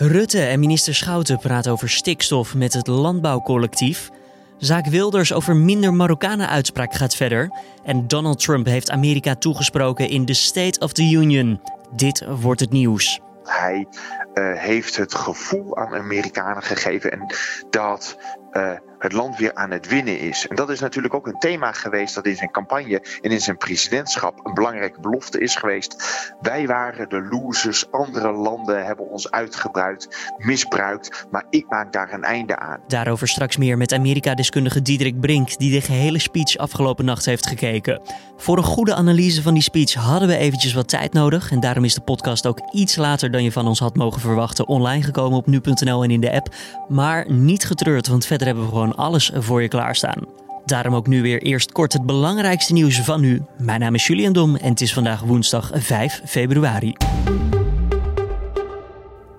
[0.00, 4.10] Rutte en minister Schouten praten over stikstof met het landbouwcollectief.
[4.58, 7.50] Zaak Wilders over minder Marokkanen-uitspraak gaat verder.
[7.84, 11.60] En Donald Trump heeft Amerika toegesproken in de State of the Union.
[11.90, 13.20] Dit wordt het nieuws.
[13.44, 13.86] Hij
[14.34, 17.34] uh, heeft het gevoel aan Amerikanen gegeven en
[17.70, 18.16] dat
[18.52, 20.46] uh, het land weer aan het winnen is.
[20.48, 23.56] En dat is natuurlijk ook een thema geweest dat in zijn campagne en in zijn
[23.56, 25.96] presidentschap een belangrijke belofte is geweest.
[26.40, 32.24] Wij waren de losers, andere landen hebben ons uitgebruikt, misbruikt, maar ik maak daar een
[32.24, 32.80] einde aan.
[32.86, 38.00] Daarover straks meer met Amerika-deskundige Diederik Brink, die de gehele speech afgelopen nacht heeft gekeken.
[38.36, 41.84] Voor een goede analyse van die speech hadden we eventjes wat tijd nodig en daarom
[41.84, 45.38] is de podcast ook iets later dan je van ons had mogen verwachten online gekomen
[45.38, 46.54] op nu.nl en in de app.
[46.88, 50.26] Maar niet getreurd, want verder hebben we gewoon alles voor je klaarstaan.
[50.64, 53.42] Daarom ook nu weer eerst kort het belangrijkste nieuws van nu.
[53.58, 56.94] Mijn naam is Julian Dom en het is vandaag woensdag 5 februari.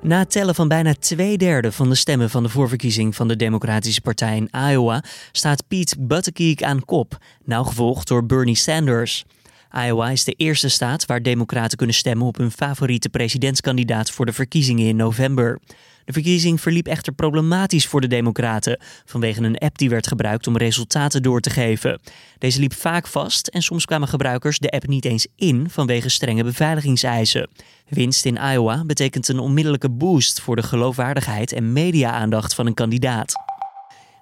[0.01, 3.35] Na het tellen van bijna twee derde van de stemmen van de voorverkiezing van de
[3.35, 9.25] Democratische Partij in Iowa staat Pete Buttigieg aan kop, nauw gevolgd door Bernie Sanders.
[9.71, 14.33] Iowa is de eerste staat waar Democraten kunnen stemmen op hun favoriete presidentskandidaat voor de
[14.33, 15.59] verkiezingen in november.
[16.05, 20.57] De verkiezing verliep echter problematisch voor de Democraten vanwege een app die werd gebruikt om
[20.57, 22.01] resultaten door te geven.
[22.37, 26.43] Deze liep vaak vast en soms kwamen gebruikers de app niet eens in vanwege strenge
[26.43, 27.49] beveiligingseisen.
[27.87, 33.48] Winst in Iowa betekent een onmiddellijke boost voor de geloofwaardigheid en media-aandacht van een kandidaat.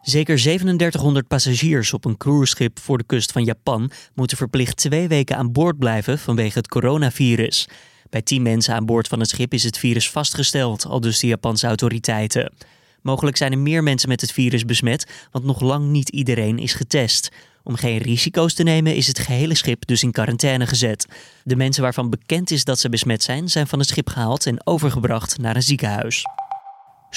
[0.02, 5.38] Zeker 3700 passagiers op een cruiseschip voor de kust van Japan moeten verplicht twee weken
[5.38, 7.68] aan boord blijven vanwege het coronavirus.
[8.10, 11.28] Bij 10 mensen aan boord van het schip is het virus vastgesteld, al dus de
[11.28, 12.54] Japanse autoriteiten.
[13.02, 16.74] Mogelijk zijn er meer mensen met het virus besmet, want nog lang niet iedereen is
[16.74, 17.30] getest.
[17.64, 21.06] Om geen risico's te nemen is het gehele schip dus in quarantaine gezet.
[21.44, 24.66] De mensen waarvan bekend is dat ze besmet zijn, zijn van het schip gehaald en
[24.68, 26.24] overgebracht naar een ziekenhuis.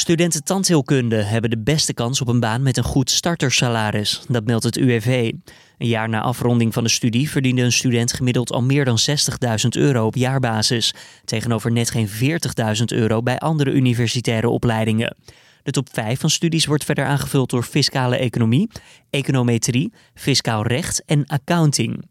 [0.00, 4.22] Studenten tandheelkunde hebben de beste kans op een baan met een goed startersalaris.
[4.28, 5.32] Dat meldt het UWV.
[5.78, 9.68] Een jaar na afronding van de studie verdiende een student gemiddeld al meer dan 60.000
[9.68, 10.94] euro op jaarbasis.
[11.24, 15.16] Tegenover net geen 40.000 euro bij andere universitaire opleidingen.
[15.62, 18.70] De top 5 van studies wordt verder aangevuld door fiscale economie,
[19.10, 22.04] econometrie, fiscaal recht en accounting.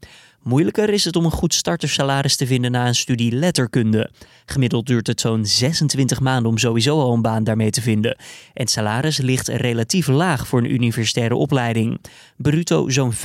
[0.44, 4.10] Moeilijker is het om een goed startersalaris te vinden na een studie letterkunde.
[4.46, 8.16] Gemiddeld duurt het zo'n 26 maanden om sowieso al een baan daarmee te vinden.
[8.16, 12.02] En het salaris ligt relatief laag voor een universitaire opleiding.
[12.38, 13.20] Bruto zo'n 25.000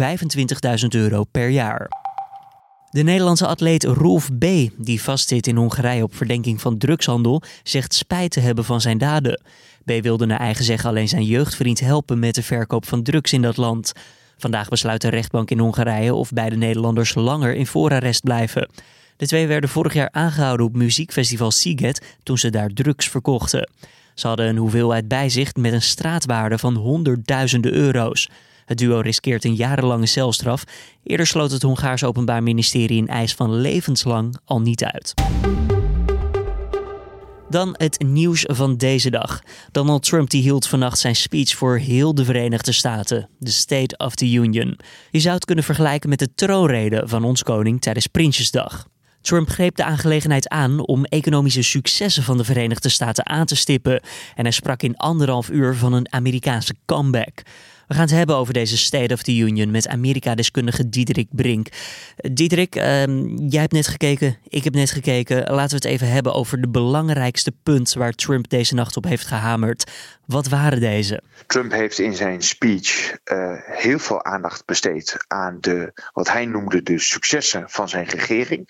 [0.88, 1.88] euro per jaar.
[2.90, 4.44] De Nederlandse atleet Rolf B.,
[4.76, 9.40] die vastzit in Hongarije op verdenking van drugshandel, zegt spijt te hebben van zijn daden.
[9.84, 9.90] B.
[10.02, 13.56] wilde naar eigen zeggen alleen zijn jeugdvriend helpen met de verkoop van drugs in dat
[13.56, 13.92] land.
[14.38, 18.68] Vandaag besluit de rechtbank in Hongarije of beide Nederlanders langer in voorarrest blijven.
[19.16, 23.70] De twee werden vorig jaar aangehouden op muziekfestival Siget toen ze daar drugs verkochten.
[24.14, 28.28] Ze hadden een hoeveelheid bij zich met een straatwaarde van honderdduizenden euro's.
[28.64, 30.64] Het duo riskeert een jarenlange celstraf.
[31.02, 35.14] Eerder sloot het Hongaars Openbaar Ministerie een eis van levenslang al niet uit.
[37.54, 39.40] Dan het nieuws van deze dag.
[39.70, 44.14] Donald Trump die hield vannacht zijn speech voor heel de Verenigde Staten, de State of
[44.14, 44.78] the Union.
[45.10, 48.86] Je zou het kunnen vergelijken met de troonrede van ons koning tijdens Prinsjesdag.
[49.20, 54.02] Trump greep de aangelegenheid aan om economische successen van de Verenigde Staten aan te stippen
[54.34, 57.42] en hij sprak in anderhalf uur van een Amerikaanse comeback.
[57.86, 61.68] We gaan het hebben over deze State of the Union met Amerika-deskundige Diederik Brink.
[62.16, 65.36] Diederik, ehm, jij hebt net gekeken, ik heb net gekeken.
[65.36, 69.26] Laten we het even hebben over de belangrijkste punt waar Trump deze nacht op heeft
[69.26, 69.90] gehamerd.
[70.26, 71.22] Wat waren deze?
[71.46, 76.82] Trump heeft in zijn speech uh, heel veel aandacht besteed aan de, wat hij noemde
[76.82, 78.66] de successen van zijn regering.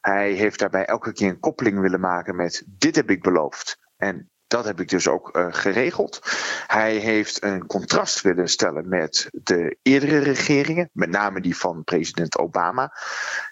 [0.00, 3.78] Hij heeft daarbij elke keer een koppeling willen maken met dit heb ik beloofd.
[3.96, 6.20] En dat heb ik dus ook uh, geregeld.
[6.66, 12.38] Hij heeft een contrast willen stellen met de eerdere regeringen, met name die van president
[12.38, 12.92] Obama.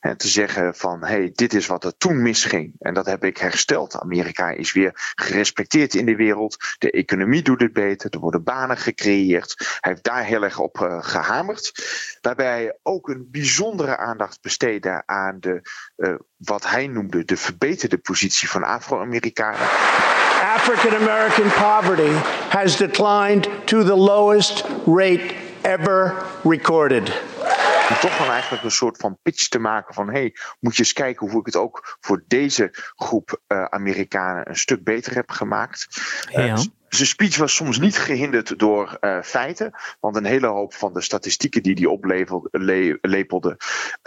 [0.01, 3.25] En te zeggen van hé, hey, dit is wat er toen misging en dat heb
[3.25, 4.01] ik hersteld.
[4.01, 6.57] Amerika is weer gerespecteerd in de wereld.
[6.79, 9.55] De economie doet het beter, er worden banen gecreëerd.
[9.81, 11.73] Hij heeft daar heel erg op uh, gehamerd.
[12.21, 15.61] Daarbij ook een bijzondere aandacht besteden aan de,
[15.97, 20.18] uh, wat hij noemde de verbeterde positie van Afro-Amerikanen.
[20.40, 22.12] African American poverty
[22.50, 27.12] has declined to the lowest rate ever recorded.
[27.89, 30.93] Om toch dan eigenlijk een soort van pitch te maken van hey, moet je eens
[30.93, 35.87] kijken hoe ik het ook voor deze groep uh, Amerikanen een stuk beter heb gemaakt.
[36.31, 36.47] Ja.
[36.47, 36.59] Uh,
[36.89, 41.00] zijn speech was soms niet gehinderd door uh, feiten, want een hele hoop van de
[41.00, 43.56] statistieken die hij oplepelde,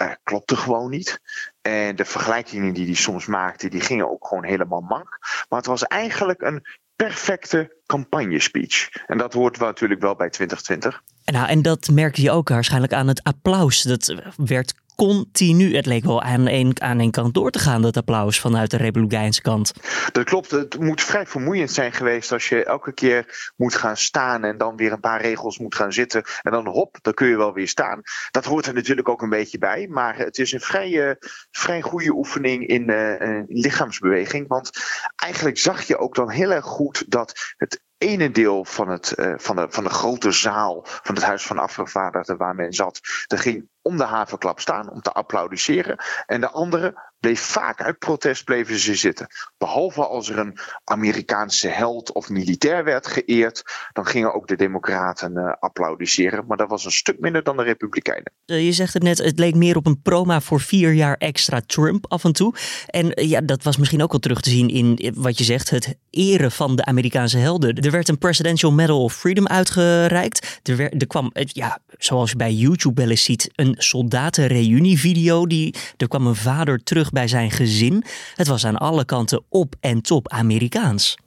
[0.01, 1.19] uh, klopte gewoon niet.
[1.61, 5.17] En de vergelijkingen die hij soms maakte, die gingen ook gewoon helemaal mank.
[5.49, 6.65] Maar het was eigenlijk een
[7.07, 8.89] perfecte campagnespeech.
[9.07, 11.01] En dat hoort natuurlijk wel bij 2020.
[11.25, 13.81] Nou, en dat merkte je ook waarschijnlijk aan het applaus.
[13.81, 14.73] Dat werd
[15.07, 15.75] continu.
[15.75, 18.77] Het leek wel aan één, aan één kant door te gaan, dat applaus vanuit de
[18.77, 19.73] Republikeinse kant.
[20.11, 20.51] Dat klopt.
[20.51, 24.75] Het moet vrij vermoeiend zijn geweest als je elke keer moet gaan staan en dan
[24.75, 26.23] weer een paar regels moet gaan zitten.
[26.41, 28.01] En dan hop, dan kun je wel weer staan.
[28.31, 29.87] Dat hoort er natuurlijk ook een beetje bij.
[29.87, 31.17] Maar het is een vrij,
[31.51, 34.47] vrij goede oefening in uh, lichaamsbeweging.
[34.47, 34.69] Want
[35.15, 39.33] eigenlijk zag je ook dan heel erg goed dat het ene deel van, het, uh,
[39.37, 43.39] van, de, van de grote zaal van het Huis van Afgevaardigden waar men zat, dat
[43.39, 45.97] ging om de havenklap staan om te applaudisseren.
[46.25, 49.27] En de andere bleef vaak uit protest bleven ze zitten.
[49.57, 53.63] Behalve als er een Amerikaanse held of militair werd geëerd,
[53.93, 56.45] dan gingen ook de Democraten uh, applaudisseren.
[56.47, 58.31] Maar dat was een stuk minder dan de Republikeinen.
[58.45, 61.61] Uh, je zegt het net, het leek meer op een proma voor vier jaar extra
[61.65, 62.53] Trump af en toe.
[62.87, 65.69] En uh, ja, dat was misschien ook wel terug te zien in wat je zegt,
[65.69, 67.75] het eren van de Amerikaanse helden.
[67.75, 70.59] Er werd een Presidential Medal of Freedom uitgereikt.
[70.63, 75.47] Er, werd, er kwam, ja, zoals je bij YouTube wel eens ziet, een soldatenreunievideo.
[75.47, 78.03] Die, er kwam een vader terug bij zijn gezin.
[78.35, 81.17] Het was aan alle kanten op en top Amerikaans.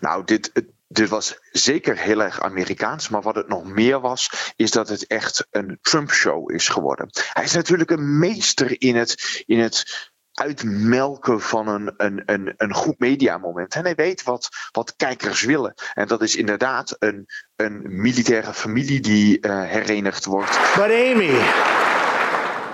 [0.00, 0.52] Nou, dit,
[0.88, 5.06] dit was zeker heel erg Amerikaans, maar wat het nog meer was, is dat het
[5.06, 7.08] echt een Trump-show is geworden.
[7.32, 12.74] Hij is natuurlijk een meester in het, in het uitmelken van een, een, een, een
[12.74, 13.74] goed mediamoment.
[13.74, 15.74] En hij weet wat, wat kijkers willen.
[15.94, 20.58] En dat is inderdaad een, een militaire familie die uh, herenigd wordt.
[20.74, 21.38] But Amy,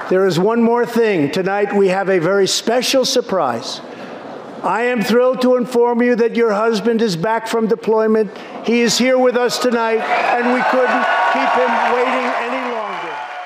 [0.09, 1.31] there is one more thing.
[1.31, 3.81] Tonight we have a very special surprise.
[4.63, 8.37] I am thrilled to inform you that your husband is back from deployment.
[8.65, 12.66] He is here with us tonight, and we couldn't keep him waiting any longer.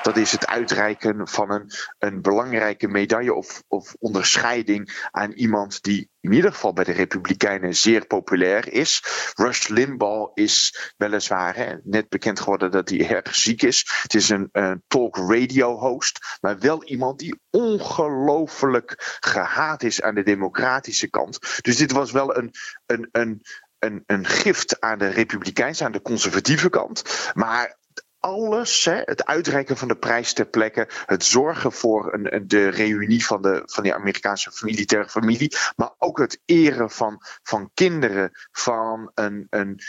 [0.03, 6.09] Dat is het uitreiken van een, een belangrijke medaille of, of onderscheiding aan iemand die
[6.19, 9.03] in ieder geval bij de Republikeinen zeer populair is.
[9.35, 13.99] Rush Limbaugh is weliswaar net bekend geworden dat hij erg ziek is.
[14.01, 20.15] Het is een, een talk radio host, maar wel iemand die ongelooflijk gehaat is aan
[20.15, 21.61] de democratische kant.
[21.61, 22.51] Dus dit was wel een,
[22.85, 23.41] een, een,
[23.79, 27.31] een, een gift aan de Republikeinse, aan de conservatieve kant.
[27.33, 27.79] Maar
[28.21, 33.25] alles, hè, het uitreiken van de prijs ter plekke, het zorgen voor een, de reunie
[33.25, 39.11] van de, van die Amerikaanse militaire familie, maar ook het eren van, van kinderen van
[39.13, 39.79] een, een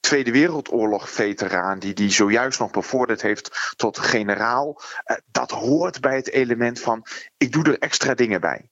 [0.00, 6.30] Tweede Wereldoorlog-veteraan, die die zojuist nog bevorderd heeft tot generaal, eh, dat hoort bij het
[6.30, 7.06] element van:
[7.36, 8.71] ik doe er extra dingen bij.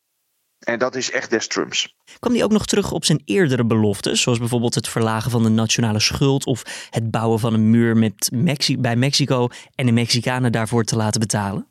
[0.61, 1.95] En dat is echt des Trumps.
[2.19, 5.49] Kwam hij ook nog terug op zijn eerdere beloftes, zoals bijvoorbeeld het verlagen van de
[5.49, 10.53] nationale schuld of het bouwen van een muur met Mexi bij Mexico en de Mexicanen
[10.53, 11.67] daarvoor te laten betalen?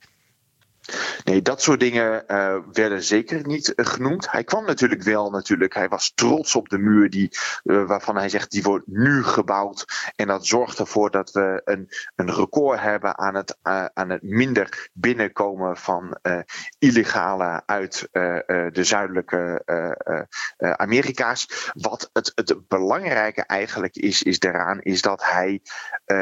[1.24, 4.32] Nee, dat soort dingen uh, werden zeker niet uh, genoemd.
[4.32, 5.74] Hij kwam natuurlijk wel, natuurlijk.
[5.74, 9.86] Hij was trots op de muur die, uh, waarvan hij zegt, die wordt nu gebouwd.
[10.16, 13.58] En dat zorgt ervoor dat we een, een record hebben aan het,
[13.94, 16.18] aan het minder binnenkomen van
[16.80, 19.64] illegale uit de zuidelijke
[20.58, 21.72] Amerika's.
[21.74, 25.62] Wat het, het belangrijke eigenlijk is, is daaraan, is dat hij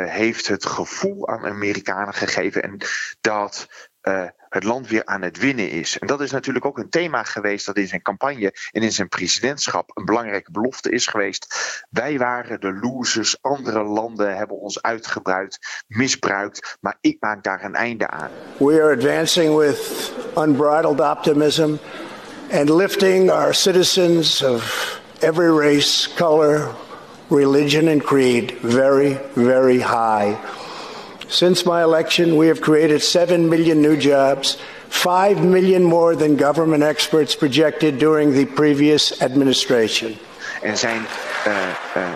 [0.05, 2.77] heeft het gevoel aan Amerikanen gegeven en
[3.21, 3.67] dat
[4.07, 5.99] uh, het land weer aan het winnen is.
[5.99, 9.07] En dat is natuurlijk ook een thema geweest dat in zijn campagne en in zijn
[9.07, 11.55] presidentschap een belangrijke belofte is geweest.
[11.89, 17.75] Wij waren de losers, andere landen hebben ons uitgebruikt, misbruikt, maar ik maak daar een
[17.75, 18.29] einde aan.
[18.57, 21.75] We are advancing with unbridled optimism
[22.51, 26.75] and lifting our citizens of every race, color,
[27.29, 30.37] religion and creed very, very high.
[31.29, 34.57] Since my election, we have created 7 million new jobs,
[34.89, 40.15] 5 million more than government experts projected during the previous administration.
[40.61, 41.01] En zijn
[41.47, 42.13] uh,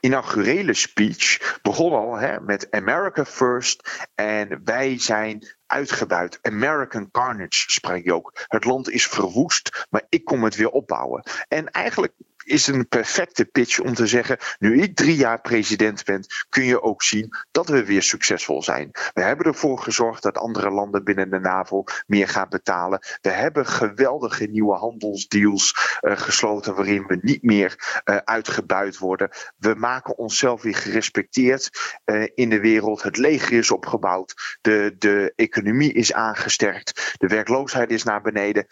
[0.00, 6.38] inaugurele speech begon al hè, met America First en wij zijn uitgebuit.
[6.42, 8.32] American Carnage sprak je ook.
[8.48, 11.22] Het land is verwoest, maar ik kom het weer opbouwen.
[11.48, 12.12] En eigenlijk
[12.44, 16.82] is een perfecte pitch om te zeggen: nu ik drie jaar president ben, kun je
[16.82, 18.90] ook zien dat we weer succesvol zijn.
[19.12, 22.98] We hebben ervoor gezorgd dat andere landen binnen de NAVO meer gaan betalen.
[23.20, 29.30] We hebben geweldige nieuwe handelsdeals uh, gesloten waarin we niet meer uh, uitgebuit worden.
[29.56, 31.70] We maken onszelf weer gerespecteerd
[32.04, 33.02] uh, in de wereld.
[33.02, 34.58] Het leger is opgebouwd.
[34.60, 37.14] De, de economie is aangesterkt.
[37.18, 38.66] De werkloosheid is naar beneden.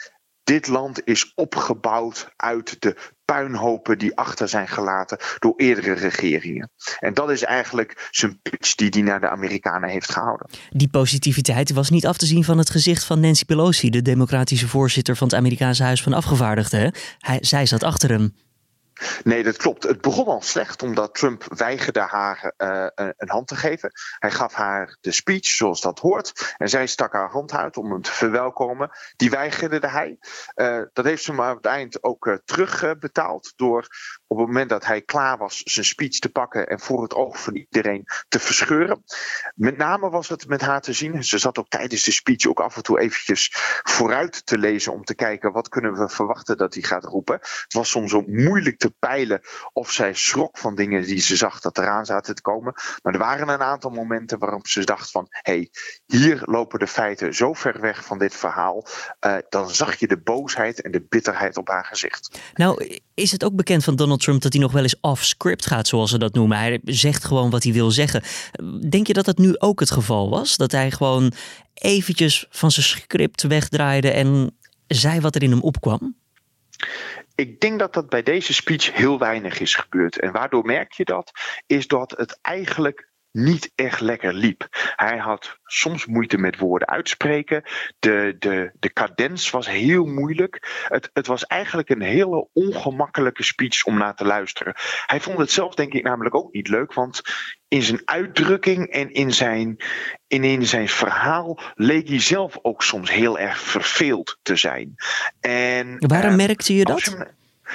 [0.45, 2.97] Dit land is opgebouwd uit de
[3.33, 6.71] puinhopen die achter zijn gelaten door eerdere regeringen.
[6.99, 10.47] En dat is eigenlijk zijn pitch die hij naar de Amerikanen heeft gehouden.
[10.71, 14.69] Die positiviteit was niet af te zien van het gezicht van Nancy Pelosi, de democratische
[14.69, 16.95] voorzitter van het Amerikaanse Huis van Afgevaardigden.
[17.19, 18.35] Hij, zij zat achter hem.
[19.25, 19.83] Nee, dat klopt.
[19.83, 23.91] Het begon al slecht omdat Trump weigerde haar uh, een hand te geven.
[24.19, 26.55] Hij gaf haar de speech zoals dat hoort.
[26.57, 28.91] En zij stak haar hand uit om hem te verwelkomen.
[29.17, 30.19] Die weigerde hij.
[30.55, 33.53] Uh, dat heeft ze maar aan het eind ook uh, terugbetaald.
[33.57, 33.87] door
[34.27, 36.67] op het moment dat hij klaar was zijn speech te pakken.
[36.67, 39.05] en voor het oog van iedereen te verscheuren.
[39.55, 41.25] Met name was het met haar te zien.
[41.25, 43.51] Ze zat ook tijdens de speech ook af en toe eventjes
[43.83, 44.93] vooruit te lezen.
[44.93, 47.35] om te kijken wat kunnen we verwachten dat hij gaat roepen.
[47.35, 49.41] Het was soms ook moeilijk te peilen
[49.73, 52.73] of zij schrok van dingen die ze zag dat eraan zaten te komen.
[53.03, 55.71] Maar er waren een aantal momenten waarop ze dacht van hé, hey,
[56.07, 58.87] hier lopen de feiten zo ver weg van dit verhaal.
[59.27, 62.41] Uh, dan zag je de boosheid en de bitterheid op haar gezicht.
[62.55, 65.89] Nou, is het ook bekend van Donald Trump dat hij nog wel eens off-script gaat,
[65.89, 66.59] zoals ze dat noemen.
[66.59, 68.23] Hij zegt gewoon wat hij wil zeggen.
[68.89, 70.57] Denk je dat dat nu ook het geval was?
[70.57, 71.33] Dat hij gewoon
[71.75, 74.57] eventjes van zijn script wegdraaide en
[74.87, 76.17] zei wat er in hem opkwam?
[77.35, 80.19] Ik denk dat dat bij deze speech heel weinig is gebeurd.
[80.19, 81.31] En waardoor merk je dat?
[81.67, 84.69] Is dat het eigenlijk niet echt lekker liep.
[84.97, 87.63] Hij had soms moeite met woorden uitspreken.
[87.99, 90.85] De, de, de cadens was heel moeilijk.
[90.89, 94.75] Het, het was eigenlijk een hele ongemakkelijke speech om naar te luisteren.
[95.07, 96.93] Hij vond het zelf, denk ik, namelijk ook niet leuk.
[96.93, 97.23] Want
[97.73, 99.77] in zijn uitdrukking en in zijn,
[100.27, 104.95] in, in zijn verhaal leek hij zelf ook soms heel erg verveeld te zijn.
[105.41, 107.17] En, Waarom uh, merkte je dat?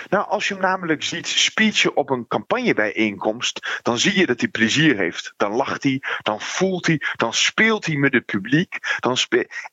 [0.10, 4.50] Nou, als je hem namelijk ziet speechen op een campagnebijeenkomst, dan zie je dat hij
[4.50, 5.34] plezier heeft.
[5.38, 8.78] Dan lacht hij, dan voelt hij, dan speelt hij met het publiek.
[9.00, 9.18] Dan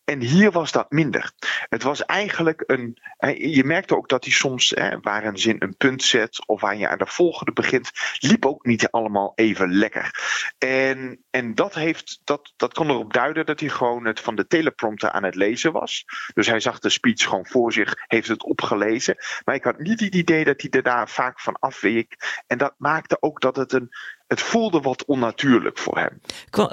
[0.05, 1.33] en hier was dat minder.
[1.69, 2.99] Het was eigenlijk een.
[3.37, 6.77] Je merkte ook dat hij soms, hè, waar een zin een punt zet of waar
[6.77, 10.11] je aan de volgende begint, liep ook niet allemaal even lekker.
[10.59, 14.47] En, en dat, heeft, dat, dat kon erop duiden dat hij gewoon het van de
[14.47, 16.05] teleprompter aan het lezen was.
[16.35, 19.17] Dus hij zag de speech gewoon voor zich, heeft het opgelezen.
[19.45, 22.43] Maar ik had niet het idee dat hij er daar vaak van afweek.
[22.47, 23.89] En dat maakte ook dat het een,
[24.27, 26.21] het voelde wat onnatuurlijk voor hem.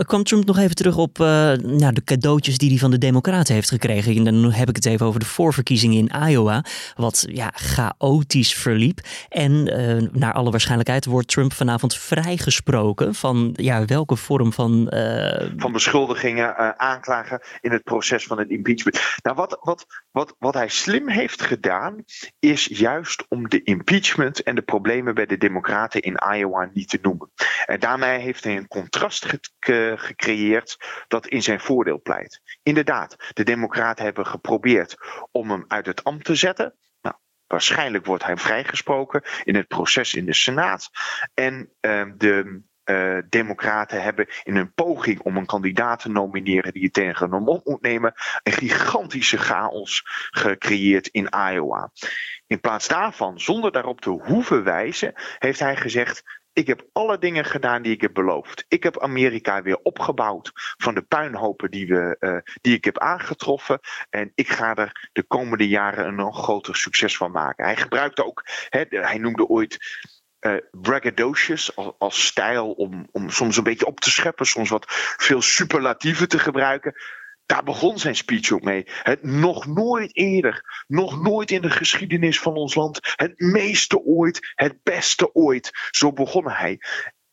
[0.05, 3.53] Kwam, Trump nog even terug op uh, nou, de cadeautjes die hij van de Democraten
[3.53, 4.15] heeft gekregen?
[4.15, 6.63] En dan heb ik het even over de voorverkiezingen in Iowa,
[6.95, 8.99] wat ja, chaotisch verliep.
[9.29, 14.91] En uh, naar alle waarschijnlijkheid wordt Trump vanavond vrijgesproken van ja, welke vorm van.
[14.93, 15.49] Uh...
[15.57, 19.01] Van beschuldigingen, aanklagen in het proces van het impeachment.
[19.21, 22.03] Nou, wat, wat, wat, wat hij slim heeft gedaan,
[22.39, 26.99] is juist om de impeachment en de problemen bij de Democraten in Iowa niet te
[27.01, 27.29] noemen.
[27.65, 29.25] En daarmee heeft hij een contrast
[29.59, 30.77] gecreëerd
[31.07, 32.41] dat in zijn voordeel pleit.
[32.63, 34.97] Inderdaad, de Democraten hebben geprobeerd
[35.31, 36.75] om hem uit het ambt te zetten.
[37.01, 37.15] Nou,
[37.47, 40.89] waarschijnlijk wordt hij vrijgesproken in het proces in de Senaat.
[41.33, 46.81] En uh, de uh, Democraten hebben in een poging om een kandidaat te nomineren die
[46.81, 51.91] je tegen hem op moet nemen, een gigantische chaos gecreëerd in Iowa.
[52.47, 57.45] In plaats daarvan, zonder daarop te hoeven wijzen, heeft hij gezegd: ik heb alle dingen
[57.45, 58.65] gedaan die ik heb beloofd.
[58.67, 63.79] Ik heb Amerika weer opgebouwd van de puinhopen die, we, uh, die ik heb aangetroffen.
[64.09, 67.65] En ik ga er de komende jaren een nog groter succes van maken.
[67.65, 69.77] Hij gebruikte ook, hè, hij noemde ooit
[70.41, 74.85] uh, braggadocious als, als stijl om, om soms een beetje op te scheppen, soms wat
[75.17, 76.95] veel superlatieven te gebruiken.
[77.51, 78.83] Daar begon zijn speech ook mee.
[78.87, 84.51] Het nog nooit eerder, nog nooit in de geschiedenis van ons land, het meeste ooit,
[84.55, 85.71] het beste ooit.
[85.89, 86.79] Zo begon hij.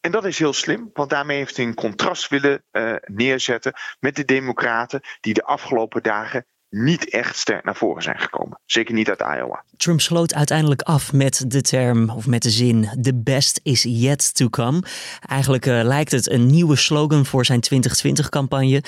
[0.00, 4.16] En dat is heel slim, want daarmee heeft hij een contrast willen uh, neerzetten met
[4.16, 8.58] de Democraten, die de afgelopen dagen niet echt sterk naar voren zijn gekomen.
[8.66, 9.64] Zeker niet uit Iowa.
[9.76, 14.34] Trump sloot uiteindelijk af met de term of met de zin: The best is yet
[14.34, 14.82] to come.
[15.26, 18.82] Eigenlijk uh, lijkt het een nieuwe slogan voor zijn 2020-campagne.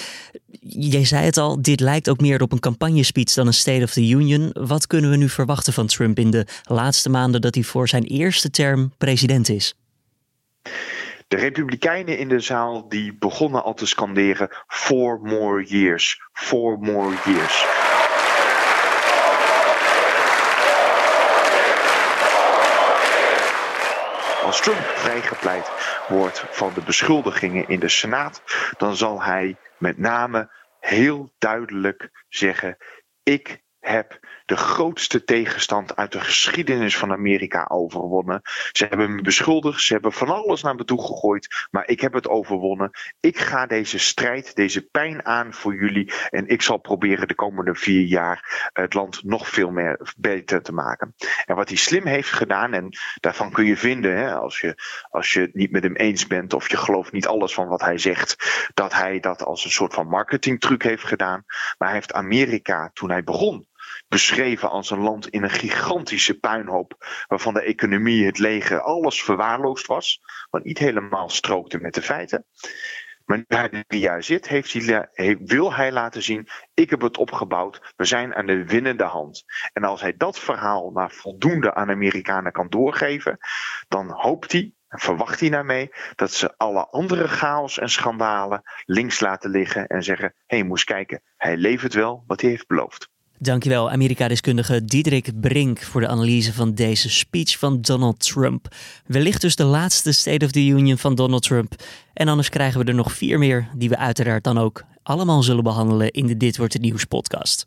[0.60, 3.92] Jij zei het al, dit lijkt ook meer op een campagnespeech dan een State of
[3.92, 4.50] the Union.
[4.52, 8.04] Wat kunnen we nu verwachten van Trump in de laatste maanden dat hij voor zijn
[8.04, 9.74] eerste term president is?
[11.30, 17.16] De Republikeinen in de zaal die begonnen al te scanderen: Four more years, four more
[17.24, 17.66] years.
[24.42, 25.70] Als Trump vrijgepleit
[26.08, 28.42] wordt van de beschuldigingen in de Senaat,
[28.78, 32.76] dan zal hij met name heel duidelijk zeggen:
[33.22, 34.18] Ik heb
[34.50, 38.40] de grootste tegenstand uit de geschiedenis van Amerika overwonnen.
[38.72, 42.12] Ze hebben me beschuldigd, ze hebben van alles naar me toe gegooid, maar ik heb
[42.12, 42.90] het overwonnen.
[43.20, 47.74] Ik ga deze strijd, deze pijn aan voor jullie en ik zal proberen de komende
[47.74, 51.14] vier jaar het land nog veel meer beter te maken.
[51.44, 52.88] En wat hij slim heeft gedaan, en
[53.20, 54.74] daarvan kun je vinden, hè, als, je,
[55.10, 57.80] als je het niet met hem eens bent of je gelooft niet alles van wat
[57.80, 58.36] hij zegt,
[58.74, 61.44] dat hij dat als een soort van marketingtruc heeft gedaan.
[61.78, 63.68] Maar hij heeft Amerika, toen hij begon,
[64.08, 69.86] beschreven als een land in een gigantische puinhoop, waarvan de economie, het leger, alles verwaarloosd
[69.86, 70.20] was,
[70.50, 72.46] wat niet helemaal strookte met de feiten.
[73.30, 77.92] Maar nu hij er juist zit, hij, wil hij laten zien: ik heb het opgebouwd,
[77.96, 79.44] we zijn aan de winnende hand.
[79.72, 83.38] En als hij dat verhaal naar voldoende aan Amerikanen kan doorgeven,
[83.88, 89.20] dan hoopt hij en verwacht hij daarmee dat ze alle andere chaos en schandalen links
[89.20, 93.08] laten liggen en zeggen: hé, hey, moest kijken, hij levert wel wat hij heeft beloofd.
[93.42, 98.74] Dankjewel, Amerika-deskundige Diederik Brink, voor de analyse van deze speech van Donald Trump.
[99.06, 101.74] Wellicht dus de laatste State of the Union van Donald Trump.
[102.12, 105.64] En anders krijgen we er nog vier meer, die we uiteraard dan ook allemaal zullen
[105.64, 107.66] behandelen in de Dit Wordt Het Nieuws podcast.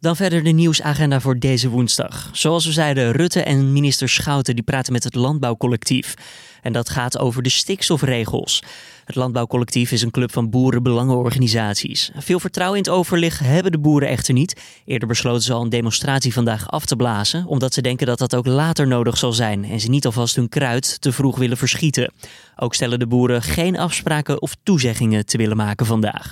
[0.00, 2.30] Dan verder de nieuwsagenda voor deze woensdag.
[2.32, 6.14] Zoals we zeiden, Rutte en minister Schouten die praten met het Landbouwcollectief.
[6.62, 8.62] En dat gaat over de stikstofregels.
[9.10, 12.10] Het Landbouwcollectief is een club van boerenbelangenorganisaties.
[12.16, 14.60] Veel vertrouwen in het overleg hebben de boeren echter niet.
[14.84, 18.34] Eerder besloten ze al een demonstratie vandaag af te blazen, omdat ze denken dat dat
[18.34, 22.12] ook later nodig zal zijn en ze niet alvast hun kruid te vroeg willen verschieten.
[22.56, 26.30] Ook stellen de boeren geen afspraken of toezeggingen te willen maken vandaag.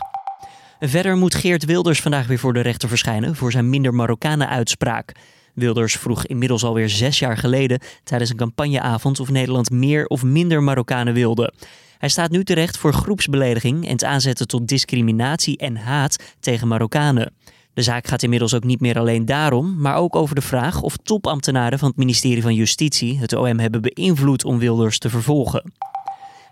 [0.81, 5.13] Verder moet Geert Wilders vandaag weer voor de rechter verschijnen voor zijn minder Marokkanen uitspraak.
[5.55, 10.63] Wilders vroeg inmiddels alweer zes jaar geleden tijdens een campagneavond of Nederland meer of minder
[10.63, 11.53] Marokkanen wilde.
[11.99, 17.33] Hij staat nu terecht voor groepsbelediging en het aanzetten tot discriminatie en haat tegen Marokkanen.
[17.75, 20.97] De zaak gaat inmiddels ook niet meer alleen daarom, maar ook over de vraag of
[20.97, 25.73] topambtenaren van het ministerie van Justitie het OM hebben beïnvloed om Wilders te vervolgen.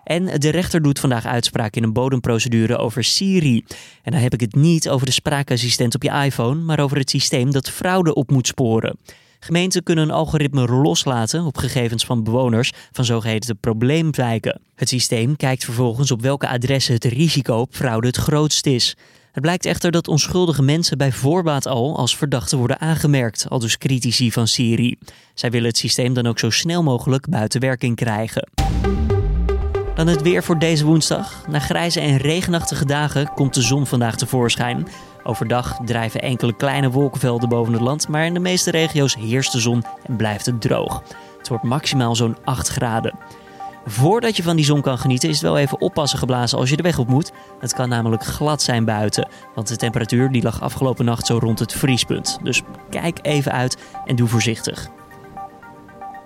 [0.04, 3.64] En de rechter doet vandaag uitspraak in een bodemprocedure over Siri.
[4.02, 7.10] En dan heb ik het niet over de spraakassistent op je iPhone, maar over het
[7.10, 8.98] systeem dat fraude op moet sporen.
[9.46, 14.60] Gemeenten kunnen een algoritme loslaten op gegevens van bewoners van zogeheten probleemwijken.
[14.74, 18.96] Het systeem kijkt vervolgens op welke adressen het risico op fraude het grootst is.
[19.32, 23.78] Het blijkt echter dat onschuldige mensen bij voorbaat al als verdachten worden aangemerkt, al dus
[23.78, 24.98] critici van Siri.
[25.34, 28.48] Zij willen het systeem dan ook zo snel mogelijk buiten werking krijgen.
[29.94, 31.46] Dan het weer voor deze woensdag.
[31.48, 34.88] Na grijze en regenachtige dagen komt de zon vandaag tevoorschijn.
[35.26, 39.60] Overdag drijven enkele kleine wolkenvelden boven het land, maar in de meeste regio's heerst de
[39.60, 41.02] zon en blijft het droog.
[41.38, 43.18] Het wordt maximaal zo'n 8 graden.
[43.86, 46.76] Voordat je van die zon kan genieten, is het wel even oppassen geblazen als je
[46.76, 47.32] de weg op moet.
[47.60, 51.58] Het kan namelijk glad zijn buiten, want de temperatuur die lag afgelopen nacht zo rond
[51.58, 52.38] het vriespunt.
[52.42, 54.88] Dus kijk even uit en doe voorzichtig.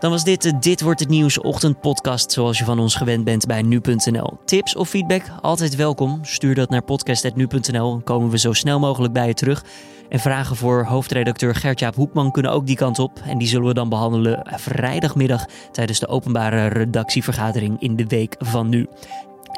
[0.00, 3.46] Dan was dit de Dit Wordt Het Nieuws ochtendpodcast zoals je van ons gewend bent
[3.46, 4.38] bij nu.nl.
[4.44, 6.18] Tips of feedback, altijd welkom.
[6.22, 9.64] Stuur dat naar podcast.nu.nl en komen we zo snel mogelijk bij je terug.
[10.08, 13.20] En vragen voor hoofdredacteur Gertjaap Hoekman kunnen ook die kant op.
[13.24, 18.68] En die zullen we dan behandelen vrijdagmiddag tijdens de openbare redactievergadering in de week van
[18.68, 18.86] nu.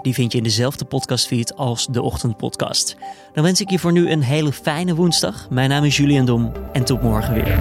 [0.03, 2.97] Die vind je in dezelfde podcastfeed als de ochtendpodcast.
[3.33, 5.47] Dan wens ik je voor nu een hele fijne woensdag.
[5.51, 7.61] Mijn naam is Julian Dom en tot morgen weer.